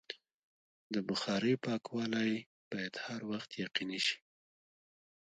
د 0.93 0.95
بخارۍ 1.09 1.55
پاکوالی 1.65 2.31
باید 2.71 2.93
هر 3.05 3.21
وخت 3.31 3.49
یقیني 3.63 3.99
شي. 4.05 4.17